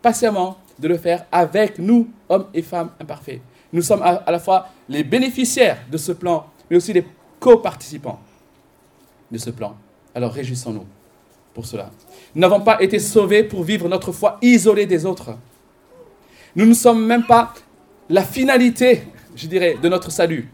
[0.00, 3.40] patiemment de le faire avec nous, hommes et femmes imparfaits.
[3.72, 7.04] Nous sommes à, la fois les bénéficiaires de ce plan, mais aussi les
[7.40, 8.20] co-participants
[9.30, 9.76] de ce plan.
[10.14, 10.86] Alors réjouissons-nous
[11.64, 11.90] cela.
[12.34, 15.30] Nous n'avons pas été sauvés pour vivre notre foi isolée des autres.
[16.54, 17.54] Nous ne sommes même pas
[18.10, 20.50] la finalité, je dirais, de notre salut.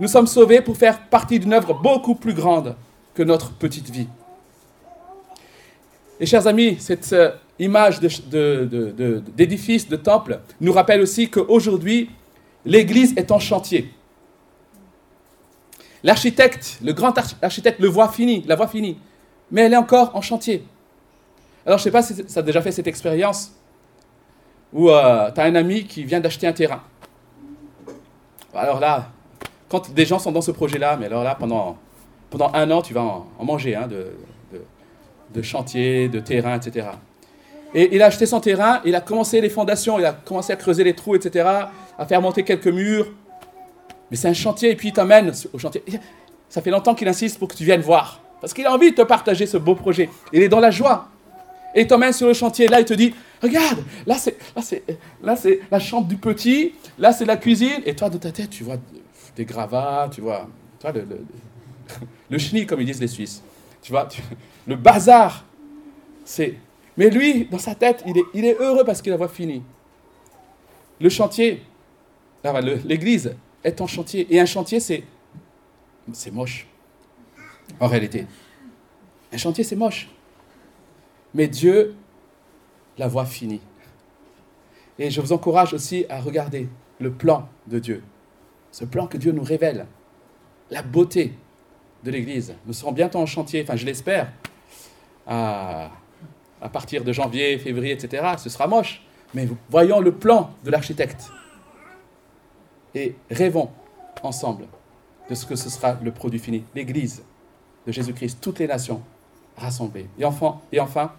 [0.00, 2.74] Nous sommes sauvés pour faire partie d'une œuvre beaucoup plus grande
[3.14, 4.08] que notre petite vie.
[6.18, 8.28] Et chers amis, cette euh, image d'édifice,
[9.88, 12.10] de, de, de, temple, nous rappelle aussi qu'aujourd'hui,
[12.64, 13.92] l'Église est en chantier.
[16.02, 18.96] L'architecte, le grand architecte, le voit fini, la voit finie,
[19.50, 20.64] mais elle est encore en chantier.
[21.66, 23.52] Alors, je ne sais pas si ça a déjà fait cette expérience
[24.72, 26.82] où euh, tu as un ami qui vient d'acheter un terrain.
[28.54, 29.10] Alors là,
[29.68, 31.76] quand des gens sont dans ce projet-là, mais alors là, pendant,
[32.30, 34.12] pendant un an, tu vas en, manger hein, de,
[35.32, 36.88] de, chantier, de terrain, etc.
[37.74, 40.56] Et il a acheté son terrain, il a commencé les fondations, il a commencé à
[40.56, 41.48] creuser les trous, etc.,
[41.98, 43.06] à faire monter quelques murs.
[44.10, 45.84] Mais c'est un chantier, et puis il t'emmène au chantier.
[46.48, 48.20] Ça fait longtemps qu'il insiste pour que tu viennes voir.
[48.40, 50.08] Parce qu'il a envie de te partager ce beau projet.
[50.32, 51.08] Il est dans la joie.
[51.74, 52.68] Et il t'emmène sur le chantier.
[52.68, 54.36] Là, il te dit Regarde, là, c'est,
[55.22, 56.72] là, c'est, la chambre du petit.
[56.98, 57.82] Là, c'est la cuisine.
[57.86, 58.76] Et toi, de ta tête, tu vois
[59.36, 60.48] des gravats, tu vois,
[60.80, 61.20] toi, le, le,
[62.30, 63.42] le chenille, comme ils disent les Suisses.
[63.82, 64.08] Tu vois,
[64.66, 65.44] le bazar.
[66.96, 69.62] Mais lui, dans sa tête, il est, heureux parce qu'il a voit fini.
[71.00, 71.62] Le chantier,
[72.84, 74.26] l'église est en chantier.
[74.30, 75.04] Et un chantier, c'est
[76.32, 76.66] moche.
[77.78, 78.26] En réalité.
[79.32, 80.08] Un chantier, c'est moche.
[81.34, 81.94] Mais Dieu
[82.98, 83.60] la voit finie.
[84.98, 88.02] Et je vous encourage aussi à regarder le plan de Dieu.
[88.72, 89.86] Ce plan que Dieu nous révèle.
[90.70, 91.34] La beauté
[92.04, 92.54] de l'Église.
[92.66, 94.32] Nous serons bientôt en chantier, enfin je l'espère,
[95.26, 95.90] à,
[96.60, 99.02] à partir de janvier, février, etc., ce sera moche.
[99.34, 101.30] Mais voyons le plan de l'architecte.
[102.94, 103.70] Et rêvons
[104.22, 104.66] ensemble
[105.28, 107.22] de ce que ce sera le produit fini, l'Église
[107.90, 109.02] Jésus-Christ, toutes les nations
[109.56, 110.06] rassemblées.
[110.18, 111.12] Et enfin, et enfin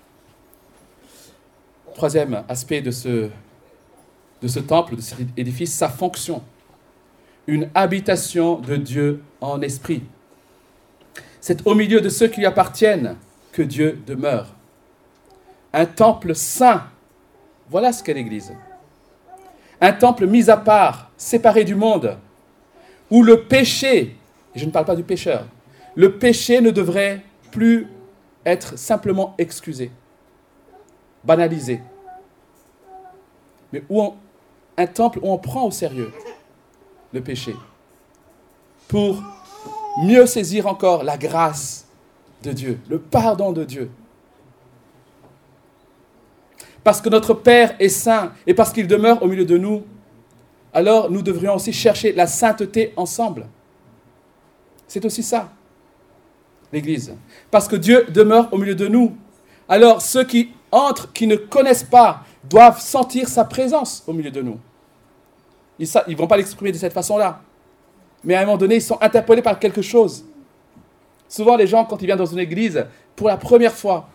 [1.93, 3.29] troisième aspect de ce,
[4.41, 6.41] de ce temple, de cet édifice, sa fonction.
[7.47, 10.03] Une habitation de Dieu en esprit.
[11.39, 13.17] C'est au milieu de ceux qui lui appartiennent
[13.51, 14.47] que Dieu demeure.
[15.73, 16.83] Un temple saint.
[17.69, 18.53] Voilà ce qu'est l'Église.
[19.79, 22.17] Un temple mis à part, séparé du monde,
[23.09, 24.15] où le péché,
[24.53, 25.45] et je ne parle pas du pécheur,
[25.95, 27.87] le péché ne devrait plus
[28.45, 29.91] être simplement excusé,
[31.23, 31.81] banalisé,
[33.71, 34.13] mais où
[34.77, 36.11] un temple où on prend au sérieux
[37.13, 37.55] le péché,
[38.87, 39.21] pour
[40.01, 41.85] mieux saisir encore la grâce
[42.43, 43.91] de Dieu, le pardon de Dieu.
[46.83, 49.83] Parce que notre Père est saint et parce qu'il demeure au milieu de nous,
[50.73, 53.47] alors nous devrions aussi chercher la sainteté ensemble.
[54.87, 55.51] C'est aussi ça,
[56.71, 57.13] l'Église.
[57.49, 59.15] Parce que Dieu demeure au milieu de nous.
[59.67, 64.41] Alors ceux qui entrent, qui ne connaissent pas, doivent sentir sa présence au milieu de
[64.41, 64.57] nous.
[65.79, 67.41] Ils ne vont pas l'exprimer de cette façon-là.
[68.23, 70.23] Mais à un moment donné, ils sont interpellés par quelque chose.
[71.27, 74.09] Souvent, les gens, quand ils viennent dans une église, pour la première fois,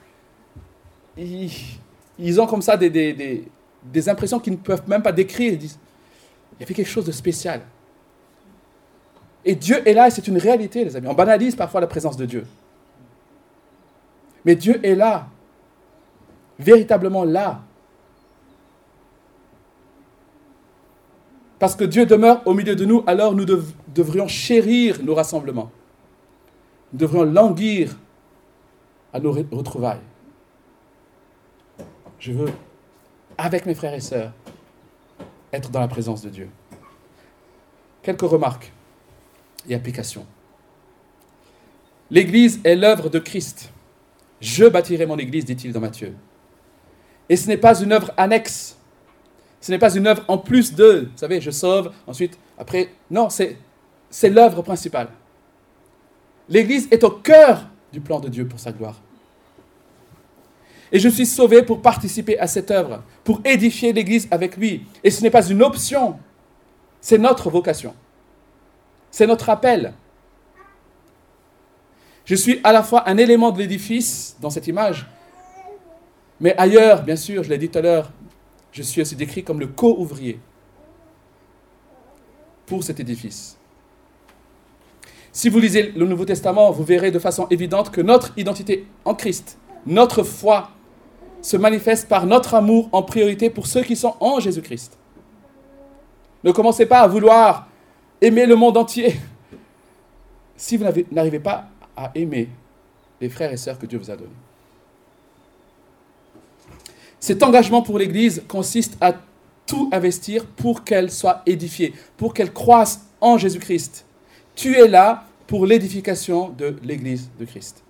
[1.16, 5.55] ils, ont comme ça des, des, impressions qu'ils ne peuvent même pas décrire.
[5.55, 5.79] Ils disent,
[6.53, 7.62] il y avait quelque chose de spécial.
[9.46, 11.06] Et Dieu est là et c'est une réalité, les amis.
[11.06, 12.44] On banalise parfois la présence de Dieu.
[14.44, 15.28] Mais Dieu est là,
[16.59, 17.61] véritablement là.
[21.61, 23.46] Parce que Dieu demeure au milieu de nous, alors nous
[23.94, 25.70] devrions chérir nos rassemblements.
[26.92, 27.96] Nous devrions languir
[29.12, 30.00] à nos retrouvailles.
[32.18, 32.50] Je veux,
[33.38, 34.32] avec mes frères et sœurs,
[35.52, 36.48] être dans la présence de Dieu.
[38.02, 38.72] Quelques remarques
[39.68, 40.26] et applications.
[42.11, 43.70] L'Église est l'œuvre de Christ.
[44.40, 46.14] Je bâtirai mon Église, dit-il dans Matthieu.
[47.29, 48.76] Et ce n'est pas une œuvre annexe
[49.66, 52.88] ce n'est pas une œuvre en plus de, vous savez, je sauve, ensuite, après.
[53.11, 53.59] Non, c'est
[54.31, 55.09] l'œuvre principale.
[56.48, 59.00] L'Église est au cœur du plan de Dieu pour sa gloire.
[60.92, 64.87] Et je suis sauvé pour participer à cette œuvre, pour édifier l'Église avec lui.
[65.02, 66.16] Et ce n'est pas une option,
[67.00, 67.92] c'est notre vocation.
[69.16, 69.94] C'est notre appel.
[72.26, 75.07] Je suis à la fois un élément de l'édifice dans cette image,
[76.38, 78.12] mais ailleurs, bien sûr, je l'ai dit tout à l'heure,
[78.72, 80.38] je suis aussi décrit comme le co-ouvrier
[82.66, 83.57] pour cet édifice.
[85.33, 89.14] Si vous lisez le Nouveau Testament, vous verrez de façon évidente que notre identité en
[89.14, 90.72] Christ, notre foi,
[91.40, 94.98] se manifeste par notre amour en priorité pour ceux qui sont en Jésus-Christ.
[96.44, 97.65] Ne commencez pas à vouloir
[98.20, 99.16] aimer le monde entier
[100.57, 102.48] si vous n'arrivez pas à aimer
[103.20, 104.31] les frères et sœurs que Dieu vous a donnés.
[107.18, 109.14] Cet engagement pour l'Église consiste à
[109.66, 114.05] tout investir pour qu'elle soit édifiée, pour qu'elle croisse en Jésus-Christ.
[114.55, 117.83] Tu es là pour l'édification de l'Église de Christ.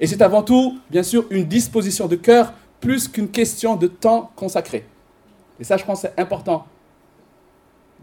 [0.00, 4.32] Et c'est avant tout, bien sûr, une disposition de cœur plus qu'une question de temps
[4.34, 4.84] consacré.
[5.60, 6.66] Et ça, je pense, c'est important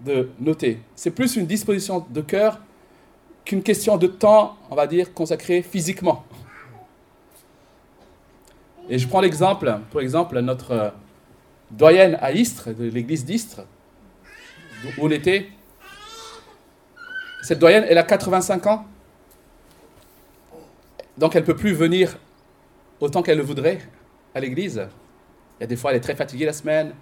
[0.06, 0.80] de noter.
[0.96, 2.60] C'est plus une disposition de cœur
[3.46, 6.26] qu'une question de temps, on va dire, consacré physiquement.
[8.90, 10.90] Et je prends l'exemple, pour exemple, notre euh,
[11.72, 13.62] doyenne à Istres, de l'église d'Istres,
[14.86, 15.48] où on était.
[17.44, 18.86] Cette doyenne, elle a 85 ans.
[21.18, 22.18] Donc elle ne peut plus venir
[23.00, 23.80] autant qu'elle le voudrait
[24.34, 24.88] à l'église.
[25.58, 26.94] Il y a des fois, elle est très fatiguée la semaine.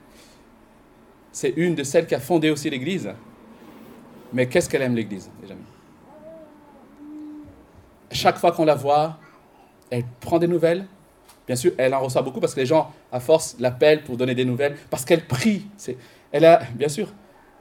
[1.37, 3.11] C'est une de celles qui a fondé aussi l'église.
[4.33, 5.53] Mais qu'est-ce qu'elle aime l'église, les
[8.09, 9.19] Chaque fois qu'on la voit,
[9.91, 10.87] elle prend des nouvelles,
[11.45, 14.33] Bien sûr, elle en reçoit beaucoup parce que les gens, à force, l'appellent pour donner
[14.33, 15.67] des nouvelles, parce qu'elle prie.
[16.31, 17.13] elle a, bien sûr,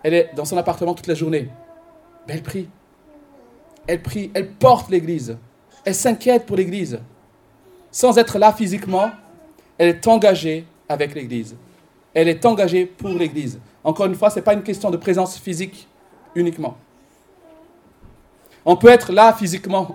[0.03, 1.51] elle est dans son appartement toute la journée.
[2.27, 2.71] Mais elle prie.
[3.87, 5.37] Elle prie, elle porte l'Église.
[5.85, 6.99] Elle s'inquiète pour l'Église.
[7.91, 9.11] Sans être là physiquement,
[9.77, 11.57] elle est engagée avec l'Église.
[12.17, 13.61] Elle est engagée pour l'Église.
[13.87, 15.87] Encore une fois, ce n'est pas une question de présence physique
[16.35, 16.77] uniquement.
[18.65, 19.95] On peut être là physiquement,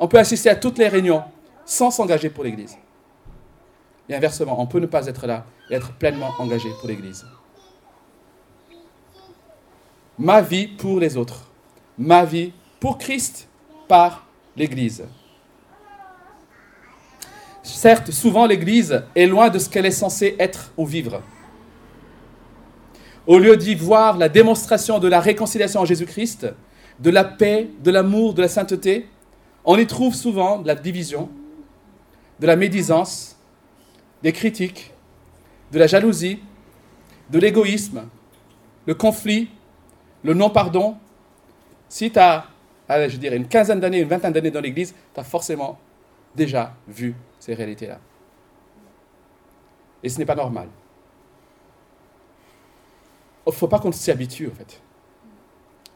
[0.00, 1.22] on peut assister à toutes les réunions
[1.64, 2.76] sans s'engager pour l'Église.
[4.08, 7.24] Et inversement, on peut ne pas être là et être pleinement engagé pour l'Église.
[10.18, 11.48] Ma vie pour les autres.
[11.96, 13.46] Ma vie pour Christ
[13.86, 14.26] par
[14.56, 15.04] l'Église.
[17.62, 21.22] Certes, souvent l'Église est loin de ce qu'elle est censée être ou vivre.
[23.28, 26.48] Au lieu d'y voir la démonstration de la réconciliation en Jésus-Christ,
[26.98, 29.06] de la paix, de l'amour, de la sainteté,
[29.66, 31.28] on y trouve souvent de la division,
[32.40, 33.36] de la médisance,
[34.22, 34.92] des critiques,
[35.72, 36.40] de la jalousie,
[37.28, 38.08] de l'égoïsme,
[38.86, 39.50] le conflit,
[40.24, 40.96] le non-pardon.
[41.90, 42.46] Si tu as,
[42.88, 45.78] je dirais, une quinzaine d'années, une vingtaine d'années dans l'Église, tu as forcément
[46.34, 47.98] déjà vu ces réalités-là.
[50.02, 50.68] Et ce n'est pas normal.
[53.48, 54.82] Il ne faut pas qu'on s'y habitue, en fait.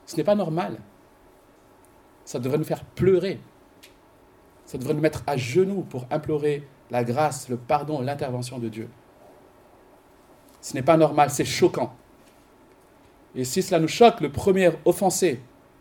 [0.06, 0.78] Ce n'est pas normal.
[2.24, 3.40] Ça devrait nous faire pleurer.
[4.64, 8.88] Ça devrait nous mettre à genoux pour implorer la grâce, le pardon, l'intervention de Dieu.
[10.62, 11.94] Ce n'est pas normal, c'est choquant.
[13.34, 15.38] Et si cela nous choque, le premier offensé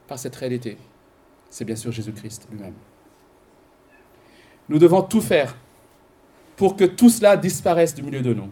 [0.08, 0.78] par cette réalité,
[1.50, 2.74] c'est bien sûr Jésus-Christ lui-même.
[4.68, 5.56] Nous devons tout faire
[6.58, 8.50] pour que tout cela disparaisse du milieu de nous.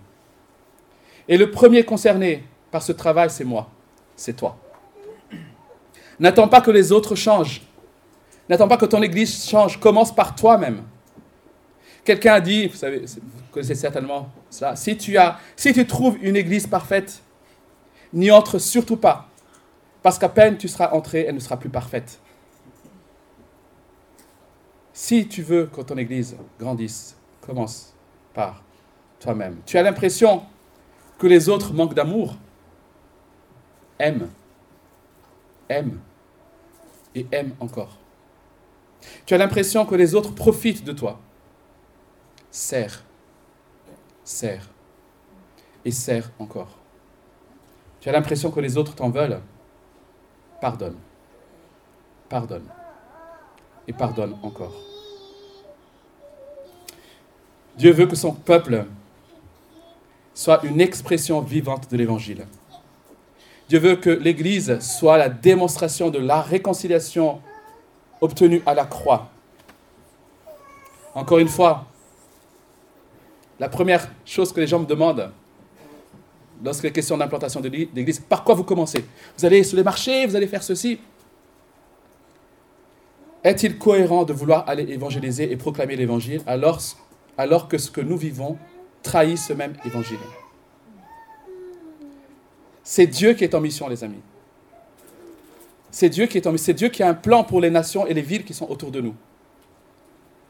[1.27, 3.69] Et le premier concerné par ce travail, c'est moi,
[4.15, 4.57] c'est toi.
[6.19, 7.61] N'attends pas que les autres changent.
[8.49, 9.79] N'attends pas que ton Église change.
[9.79, 10.83] Commence par toi-même.
[12.03, 16.17] Quelqu'un a dit, vous savez, vous connaissez certainement ça, si tu, as, si tu trouves
[16.21, 17.21] une Église parfaite,
[18.13, 19.27] n'y entre surtout pas,
[20.01, 22.19] parce qu'à peine tu seras entré, elle ne sera plus parfaite.
[24.93, 27.93] Si tu veux que ton Église grandisse, commence
[28.33, 28.63] par
[29.19, 29.57] toi-même.
[29.65, 30.43] Tu as l'impression
[31.17, 32.35] que les autres manquent d'amour?
[33.99, 34.29] Aime.
[35.67, 35.99] Aime.
[37.13, 37.97] Et aime encore.
[39.25, 41.19] Tu as l'impression que les autres profitent de toi.
[42.51, 43.03] Serre.
[44.23, 44.69] Serre.
[45.85, 46.77] Et serre encore.
[47.99, 49.41] Tu as l'impression que les autres t'en veulent.
[50.61, 50.97] Pardonne.
[52.29, 52.67] Pardonne.
[53.87, 54.75] Et pardonne encore.
[57.77, 58.85] Dieu veut que son peuple
[60.33, 62.45] soit une expression vivante de l'Évangile.
[63.69, 67.39] Dieu veut que l'Église soit la démonstration de la réconciliation
[68.19, 69.29] obtenue à la croix.
[71.13, 71.85] Encore une fois,
[73.59, 75.31] la première chose que les gens me demandent
[76.63, 79.05] lorsqu'il est question d'implantation d'église, par quoi vous commencez?
[79.37, 80.99] Vous allez sur les marchés, vous allez faire ceci.
[83.43, 88.57] Est-il cohérent de vouloir aller évangéliser et proclamer l'évangile alors que ce que nous vivons
[89.03, 90.17] trahit ce même évangile?
[92.91, 94.17] C'est Dieu qui est en mission, les amis.
[95.91, 98.15] C'est Dieu qui est en C'est Dieu qui a un plan pour les nations et
[98.15, 99.13] les villes qui sont autour de nous.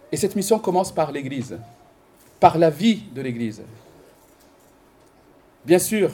[0.09, 1.59] Et cette mission commence par l'Église,
[2.39, 3.61] par la vie de l'Église.
[5.65, 6.11] Bien sûr,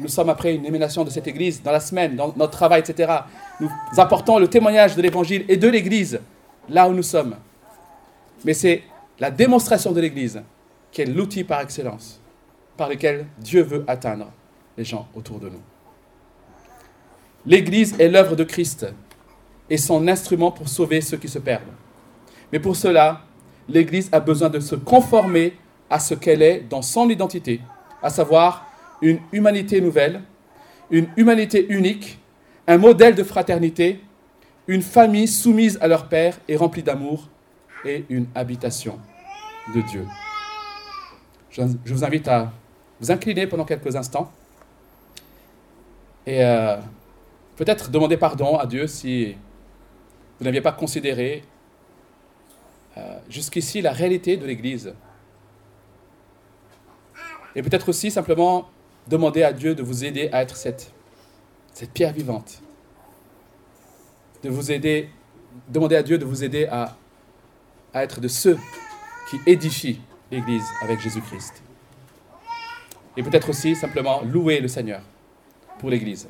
[0.00, 3.18] nous sommes après une émanation de cette Église dans la semaine, dans notre travail, etc.
[3.60, 6.18] Nous apportons le témoignage de l'Évangile et de l'Église
[6.68, 7.36] là où nous sommes.
[8.44, 8.82] Mais c'est
[9.20, 10.42] la démonstration de l'Église
[10.90, 12.20] qui est l'outil par excellence
[12.76, 14.32] par lequel Dieu veut atteindre
[14.76, 15.60] les gens autour de nous.
[17.46, 18.86] L'Église est l'œuvre de Christ
[19.68, 21.62] et son instrument pour sauver ceux qui se perdent.
[22.52, 23.22] Mais pour cela,
[23.68, 25.56] l'Église a besoin de se conformer
[25.90, 27.60] à ce qu'elle est dans son identité,
[28.02, 28.66] à savoir
[29.02, 30.22] une humanité nouvelle,
[30.90, 32.18] une humanité unique,
[32.66, 34.00] un modèle de fraternité,
[34.66, 37.28] une famille soumise à leur Père et remplie d'amour,
[37.84, 38.98] et une habitation
[39.74, 40.06] de Dieu.
[41.50, 41.62] Je
[41.92, 42.52] vous invite à
[43.00, 44.32] vous incliner pendant quelques instants
[46.26, 46.76] et euh,
[47.56, 49.36] peut-être demander pardon à Dieu si
[50.38, 51.42] vous n'aviez pas considéré
[52.96, 54.94] euh, jusqu'ici la réalité de l'Église
[57.54, 58.68] et peut-être aussi simplement
[59.06, 60.92] demander à Dieu de vous aider à être cette,
[61.72, 62.60] cette pierre vivante.
[64.42, 65.10] De vous aider,
[65.68, 66.96] demander à Dieu de vous aider à,
[67.92, 68.58] à être de ceux
[69.30, 70.00] qui édifient
[70.30, 71.62] l'Église avec Jésus-Christ.
[73.16, 75.02] Et peut-être aussi simplement louer le Seigneur
[75.90, 76.28] l'Église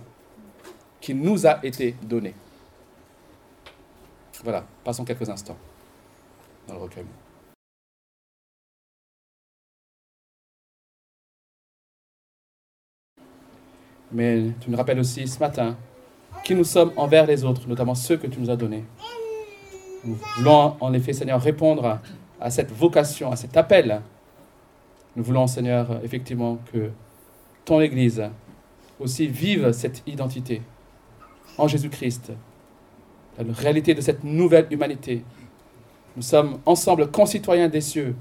[1.01, 2.35] qui nous a été donnée.
[4.43, 5.57] Voilà, passons quelques instants
[6.67, 7.11] dans le recueillement.
[14.15, 15.77] mais tu nous rappelles aussi ce matin
[16.45, 18.85] qui nous sommes envers les autres, notamment ceux que tu nous as donnés.
[20.05, 21.99] Nous voulons en effet, Seigneur, répondre
[22.41, 24.01] à cette vocation, à cet appel.
[25.17, 26.91] Nous voulons, Seigneur, effectivement, que
[27.65, 28.23] ton Église
[29.01, 30.63] aussi vive cette identité
[31.59, 32.33] en Jésus-Christ,
[33.39, 35.25] la réalité de cette nouvelle humanité.
[36.17, 38.15] Nous sommes ensemble concitoyens des cieux.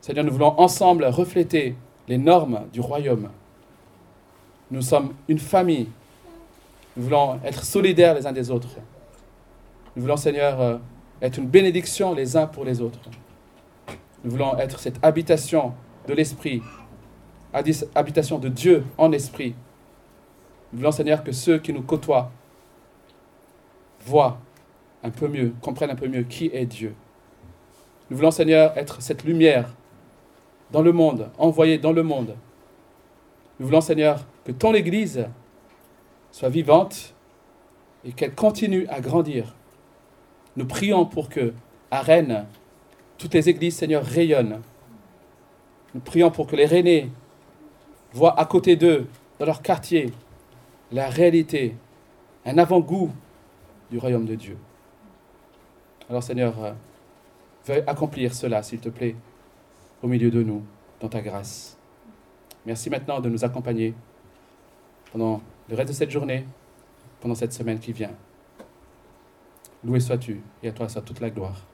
[0.00, 1.76] Seigneur, nous voulons ensemble refléter
[2.08, 3.28] les normes du royaume
[4.70, 5.88] nous sommes une famille.
[6.96, 8.76] Nous voulons être solidaires les uns des autres.
[9.96, 10.76] Nous voulons, Seigneur, euh,
[11.20, 13.00] être une bénédiction les uns pour les autres.
[14.22, 15.72] Nous voulons être cette habitation
[16.06, 16.62] de l'Esprit,
[17.52, 19.54] habitation de Dieu en esprit,
[20.72, 22.30] Nous voulons, Seigneur, que ceux qui nous côtoient
[24.06, 24.38] voient
[25.02, 26.94] un peu mieux, comprennent un peu mieux qui est Dieu.
[28.08, 29.74] Nous voulons, Seigneur, être cette lumière
[30.70, 32.36] dans le monde, envoyée dans le monde.
[33.58, 35.26] Nous voulons, Seigneur, que ton Église
[36.32, 37.14] soit vivante
[38.04, 39.54] et qu'elle continue à grandir.
[40.56, 41.52] Nous prions pour que,
[41.90, 42.46] à Rennes,
[43.18, 44.60] toutes les églises, Seigneur, rayonnent.
[45.94, 47.08] Nous prions pour que les Rennais
[48.12, 49.06] voient à côté d'eux,
[49.38, 50.12] dans leur quartier,
[50.92, 51.76] la réalité,
[52.44, 53.10] un avant-goût
[53.90, 54.56] du royaume de Dieu.
[56.08, 56.72] Alors Seigneur, euh,
[57.66, 59.16] veuille accomplir cela, s'il te plaît,
[60.02, 60.62] au milieu de nous,
[61.00, 61.76] dans ta grâce.
[62.66, 63.94] Merci maintenant de nous accompagner
[65.12, 66.44] pendant le reste de cette journée,
[67.20, 68.12] pendant cette semaine qui vient.
[69.84, 71.64] Loué sois-tu, et à toi soit toute la gloire.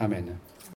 [0.00, 0.36] Amen.